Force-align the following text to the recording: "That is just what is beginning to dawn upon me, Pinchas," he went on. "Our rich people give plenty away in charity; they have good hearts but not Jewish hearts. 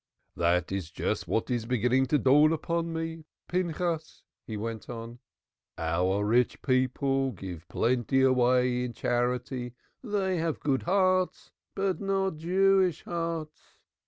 "That 0.35 0.71
is 0.71 0.89
just 0.89 1.27
what 1.27 1.51
is 1.51 1.67
beginning 1.67 2.07
to 2.07 2.17
dawn 2.17 2.51
upon 2.53 2.91
me, 2.91 3.25
Pinchas," 3.47 4.23
he 4.47 4.57
went 4.57 4.89
on. 4.89 5.19
"Our 5.77 6.25
rich 6.25 6.63
people 6.63 7.33
give 7.33 7.67
plenty 7.67 8.23
away 8.23 8.83
in 8.83 8.93
charity; 8.93 9.75
they 10.01 10.37
have 10.37 10.59
good 10.59 10.81
hearts 10.89 11.51
but 11.75 11.99
not 11.99 12.37
Jewish 12.37 13.03
hearts. 13.05 13.75